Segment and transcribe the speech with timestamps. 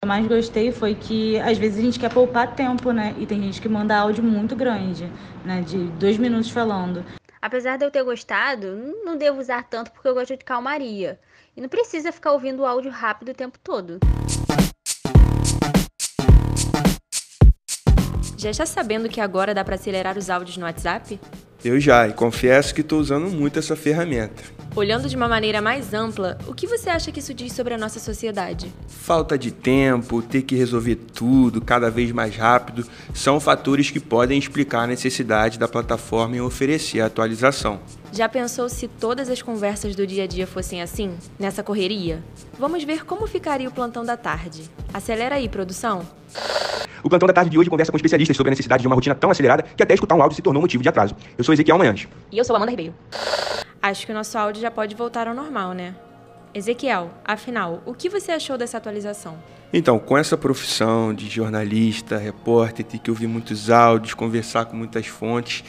[0.00, 3.16] eu mais gostei foi que às vezes a gente quer poupar tempo, né?
[3.18, 5.10] E tem gente que manda áudio muito grande,
[5.44, 5.60] né?
[5.60, 7.04] De dois minutos falando.
[7.42, 11.18] Apesar de eu ter gostado, não devo usar tanto porque eu gosto de calmaria.
[11.56, 13.98] E não precisa ficar ouvindo o áudio rápido o tempo todo.
[18.36, 21.18] Já está sabendo que agora dá para acelerar os áudios no WhatsApp?
[21.64, 24.44] Eu já, e confesso que estou usando muito essa ferramenta.
[24.78, 27.76] Olhando de uma maneira mais ampla, o que você acha que isso diz sobre a
[27.76, 28.72] nossa sociedade?
[28.86, 34.38] Falta de tempo, ter que resolver tudo cada vez mais rápido, são fatores que podem
[34.38, 37.80] explicar a necessidade da plataforma em oferecer a atualização.
[38.12, 42.22] Já pensou se todas as conversas do dia a dia fossem assim, nessa correria?
[42.56, 44.62] Vamos ver como ficaria o plantão da tarde.
[44.94, 46.06] Acelera aí, produção.
[47.02, 49.16] O plantão da tarde de hoje conversa com especialistas sobre a necessidade de uma rotina
[49.16, 51.16] tão acelerada que até escutar um áudio se tornou motivo de atraso.
[51.36, 52.06] Eu sou Ezequiel Manhães.
[52.30, 52.94] E eu sou Amanda Ribeiro.
[53.88, 55.94] Acho que o nosso áudio já pode voltar ao normal, né?
[56.52, 59.38] Ezequiel, afinal, o que você achou dessa atualização?
[59.72, 65.06] Então, com essa profissão de jornalista, repórter, ter que ouvir muitos áudios, conversar com muitas
[65.06, 65.64] fontes,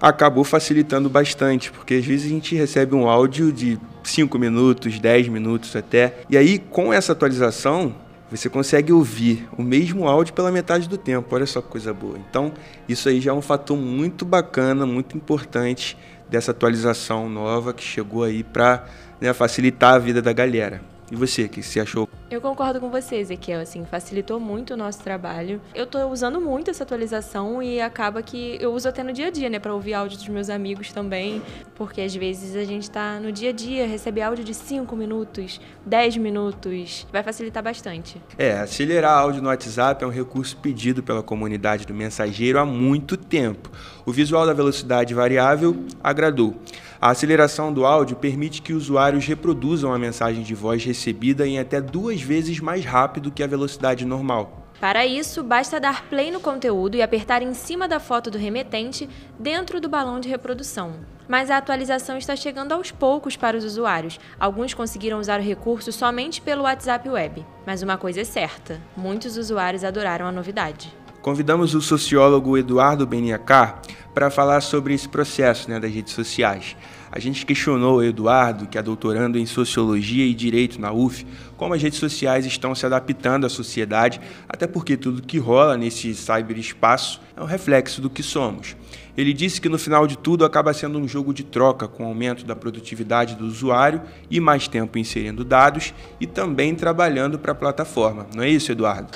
[0.00, 5.26] acabou facilitando bastante, porque às vezes a gente recebe um áudio de 5 minutos, 10
[5.26, 7.92] minutos até, e aí com essa atualização
[8.30, 11.34] você consegue ouvir o mesmo áudio pela metade do tempo.
[11.34, 12.18] Olha só que coisa boa.
[12.18, 12.52] Então,
[12.88, 15.96] isso aí já é um fator muito bacana, muito importante
[16.28, 18.84] dessa atualização nova que chegou aí para
[19.20, 20.93] né, facilitar a vida da galera.
[21.10, 22.08] E você, o que você achou?
[22.30, 25.60] Eu concordo com você, Ezequiel, assim, facilitou muito o nosso trabalho.
[25.74, 29.30] Eu tô usando muito essa atualização e acaba que eu uso até no dia a
[29.30, 31.42] dia, né, para ouvir áudio dos meus amigos também,
[31.74, 35.60] porque às vezes a gente tá no dia a dia, recebe áudio de 5 minutos,
[35.84, 38.20] 10 minutos, vai facilitar bastante.
[38.38, 43.16] É, acelerar áudio no WhatsApp é um recurso pedido pela comunidade do mensageiro há muito
[43.16, 43.70] tempo.
[44.06, 46.56] O visual da velocidade variável agradou.
[47.04, 51.78] A aceleração do áudio permite que usuários reproduzam a mensagem de voz recebida em até
[51.78, 54.70] duas vezes mais rápido que a velocidade normal.
[54.80, 59.06] Para isso, basta dar play no conteúdo e apertar em cima da foto do remetente
[59.38, 60.94] dentro do balão de reprodução.
[61.28, 64.18] Mas a atualização está chegando aos poucos para os usuários.
[64.40, 67.44] Alguns conseguiram usar o recurso somente pelo WhatsApp Web.
[67.66, 71.03] Mas uma coisa é certa: muitos usuários adoraram a novidade.
[71.24, 73.80] Convidamos o sociólogo Eduardo Beniacar
[74.12, 76.76] para falar sobre esse processo né, das redes sociais.
[77.10, 81.26] A gente questionou o Eduardo, que é doutorando em Sociologia e Direito na UF,
[81.56, 86.14] como as redes sociais estão se adaptando à sociedade, até porque tudo que rola nesse
[86.14, 88.76] cyberespaço é um reflexo do que somos.
[89.16, 92.44] Ele disse que no final de tudo acaba sendo um jogo de troca com aumento
[92.44, 98.26] da produtividade do usuário e mais tempo inserindo dados e também trabalhando para a plataforma.
[98.34, 99.08] Não é isso, Eduardo?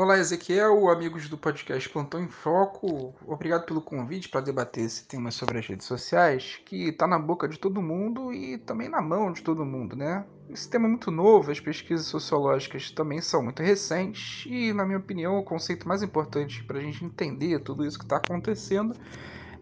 [0.00, 3.12] Olá, Ezequiel, amigos do podcast Plantão em Foco.
[3.26, 7.48] Obrigado pelo convite para debater esse tema sobre as redes sociais, que está na boca
[7.48, 10.24] de todo mundo e também na mão de todo mundo, né?
[10.48, 14.98] Esse tema é muito novo, as pesquisas sociológicas também são muito recentes e, na minha
[14.98, 18.94] opinião, o conceito mais importante para a gente entender tudo isso que está acontecendo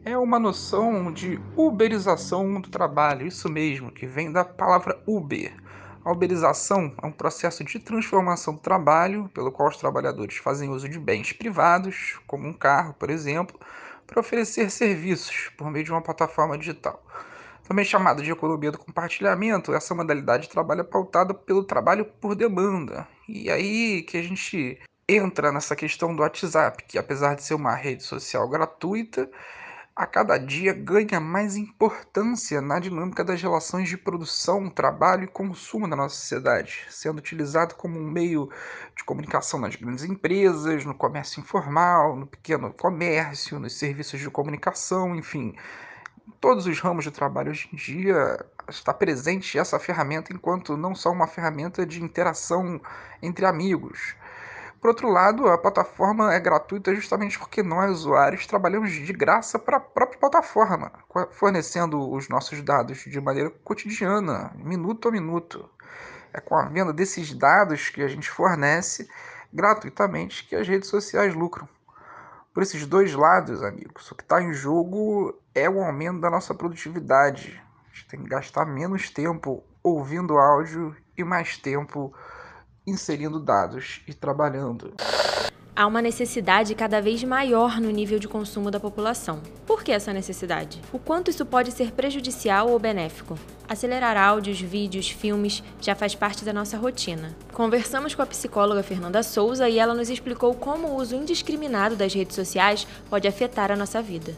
[0.04, 5.56] é uma noção de uberização do trabalho, isso mesmo, que vem da palavra Uber
[6.06, 10.88] a uberização é um processo de transformação do trabalho, pelo qual os trabalhadores fazem uso
[10.88, 13.58] de bens privados, como um carro, por exemplo,
[14.06, 17.04] para oferecer serviços por meio de uma plataforma digital.
[17.66, 22.36] Também chamada de economia do compartilhamento, essa modalidade de trabalho é pautada pelo trabalho por
[22.36, 23.08] demanda.
[23.28, 24.78] E aí que a gente
[25.08, 29.28] entra nessa questão do WhatsApp, que apesar de ser uma rede social gratuita,
[29.96, 35.88] a cada dia ganha mais importância na dinâmica das relações de produção, trabalho e consumo
[35.88, 38.50] da nossa sociedade, sendo utilizado como um meio
[38.94, 45.16] de comunicação nas grandes empresas, no comércio informal, no pequeno comércio, nos serviços de comunicação,
[45.16, 45.56] enfim.
[46.28, 50.94] Em todos os ramos de trabalho hoje em dia está presente essa ferramenta enquanto não
[50.94, 52.78] só uma ferramenta de interação
[53.22, 54.14] entre amigos,
[54.80, 59.78] por outro lado, a plataforma é gratuita justamente porque nós, usuários, trabalhamos de graça para
[59.78, 60.92] a própria plataforma,
[61.30, 65.68] fornecendo os nossos dados de maneira cotidiana, minuto a minuto.
[66.32, 69.08] É com a venda desses dados que a gente fornece
[69.52, 71.68] gratuitamente que as redes sociais lucram.
[72.52, 76.54] Por esses dois lados, amigos, o que está em jogo é o aumento da nossa
[76.54, 77.62] produtividade.
[77.90, 82.14] A gente tem que gastar menos tempo ouvindo áudio e mais tempo
[82.86, 84.94] inserindo dados e trabalhando.
[85.78, 89.42] Há uma necessidade cada vez maior no nível de consumo da população.
[89.66, 90.80] Por que essa necessidade?
[90.90, 93.38] O quanto isso pode ser prejudicial ou benéfico?
[93.68, 97.36] Acelerar áudios, vídeos, filmes já faz parte da nossa rotina.
[97.52, 102.14] Conversamos com a psicóloga Fernanda Souza e ela nos explicou como o uso indiscriminado das
[102.14, 104.34] redes sociais pode afetar a nossa vida.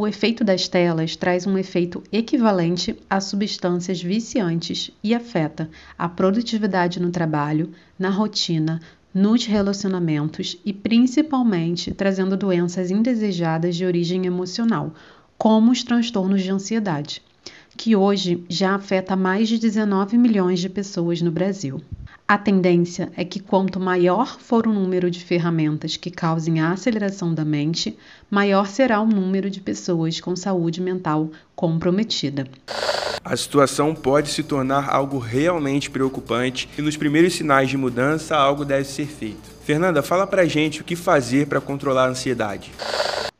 [0.00, 5.68] O efeito das telas traz um efeito equivalente a substâncias viciantes e afeta
[5.98, 8.80] a produtividade no trabalho, na rotina,
[9.12, 14.94] nos relacionamentos e principalmente trazendo doenças indesejadas de origem emocional,
[15.36, 17.22] como os transtornos de ansiedade,
[17.76, 21.78] que hoje já afeta mais de 19 milhões de pessoas no Brasil.
[22.30, 27.34] A tendência é que quanto maior for o número de ferramentas que causem a aceleração
[27.34, 27.98] da mente,
[28.30, 32.46] maior será o número de pessoas com saúde mental comprometida.
[33.24, 38.64] A situação pode se tornar algo realmente preocupante e nos primeiros sinais de mudança algo
[38.64, 39.50] deve ser feito.
[39.64, 42.70] Fernanda, fala pra gente o que fazer para controlar a ansiedade.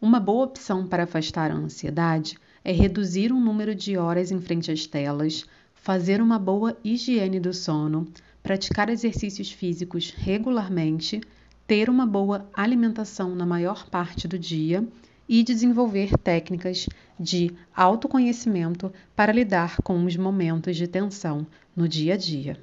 [0.02, 4.72] Uma boa opção para afastar a ansiedade é reduzir o número de horas em frente
[4.72, 5.44] às telas,
[5.76, 8.08] fazer uma boa higiene do sono,
[8.42, 11.20] praticar exercícios físicos regularmente,
[11.66, 14.86] ter uma boa alimentação na maior parte do dia
[15.28, 16.86] e desenvolver técnicas
[17.18, 21.46] de autoconhecimento para lidar com os momentos de tensão
[21.76, 22.58] no dia a dia.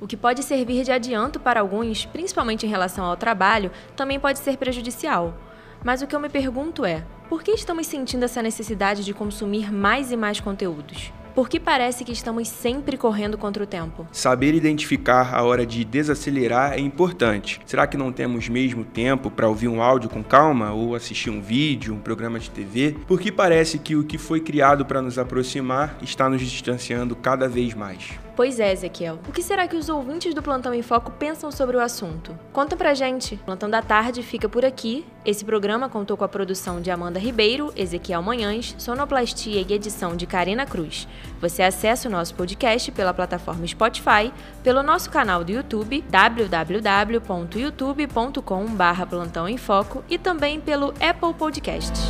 [0.00, 4.38] O que pode servir de adianto para alguns, principalmente em relação ao trabalho, também pode
[4.38, 5.38] ser prejudicial.
[5.84, 9.70] Mas o que eu me pergunto é: por que estamos sentindo essa necessidade de consumir
[9.70, 11.12] mais e mais conteúdos?
[11.34, 14.06] Por que parece que estamos sempre correndo contra o tempo?
[14.10, 17.60] Saber identificar a hora de desacelerar é importante.
[17.64, 21.40] Será que não temos mesmo tempo para ouvir um áudio com calma ou assistir um
[21.40, 22.96] vídeo, um programa de TV?
[23.06, 27.74] Porque parece que o que foi criado para nos aproximar está nos distanciando cada vez
[27.74, 28.10] mais.
[28.40, 29.18] Pois é, Ezequiel.
[29.28, 32.34] O que será que os ouvintes do Plantão em Foco pensam sobre o assunto?
[32.54, 33.36] Conta pra gente.
[33.36, 35.04] Plantão da Tarde fica por aqui.
[35.26, 40.26] Esse programa contou com a produção de Amanda Ribeiro, Ezequiel Manhães, sonoplastia e edição de
[40.26, 41.06] Karina Cruz.
[41.38, 44.32] Você acessa o nosso podcast pela plataforma Spotify,
[44.62, 52.08] pelo nosso canal do YouTube, www.youtube.com.br Plantão em Foco e também pelo Apple Podcasts.